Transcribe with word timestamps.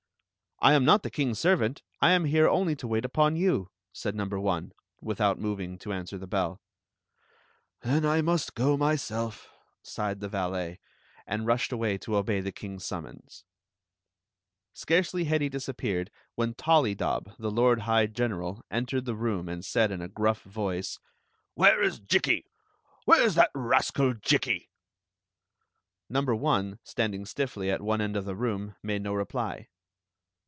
"I 0.63 0.73
am 0.73 0.85
not 0.85 1.01
the 1.01 1.09
kings 1.09 1.39
servant; 1.39 1.81
I 2.03 2.11
am 2.11 2.25
here 2.25 2.47
only 2.47 2.75
to 2.75 2.87
wait 2.87 3.03
upon 3.03 3.35
you," 3.35 3.71
said 3.93 4.13
number 4.13 4.39
one, 4.39 4.73
without 5.01 5.39
moving 5.39 5.79
to 5.79 5.91
answer 5.91 6.19
the 6.19 6.27
belL 6.27 6.61
Story 7.81 7.95
of 7.97 8.01
the 8.01 8.01
Magic 8.01 8.01
Cloak 8.03 8.03
,,5 8.03 8.03
"Then 8.03 8.11
I 8.11 8.21
must 8.21 8.53
go 8.53 8.77
myself/' 8.77 9.47
sighed 9.81 10.19
the 10.19 10.29
valet, 10.29 10.79
and 11.25 11.47
rushed 11.47 11.71
away 11.71 11.97
to 11.97 12.15
obey 12.15 12.41
the 12.41 12.51
kings 12.51 12.85
summons. 12.85 13.43
Scarcely 14.71 15.23
had 15.23 15.41
he 15.41 15.49
disappeared 15.49 16.11
when 16.35 16.53
ToUydob, 16.53 17.35
the 17.39 17.49
lord 17.49 17.79
high 17.79 18.05
general, 18.05 18.63
entered 18.69 19.05
the 19.05 19.15
room 19.15 19.49
and 19.49 19.65
said 19.65 19.89
in 19.89 19.99
a 20.03 20.07
gruff 20.07 20.43
voice:" 20.43 20.99
Where 21.55 21.81
is 21.81 21.99
Jikki? 21.99 22.45
Where 23.05 23.23
s 23.23 23.33
that 23.33 23.49
rascal 23.55 24.13
Jikki?" 24.13 24.69
Number 26.07 26.35
one, 26.35 26.77
standing 26.83 27.25
stiffly 27.25 27.71
at 27.71 27.81
one 27.81 27.99
end 27.99 28.15
of 28.15 28.25
the 28.25 28.35
room, 28.35 28.75
made 28.83 29.01
no 29.01 29.15
reply. 29.15 29.69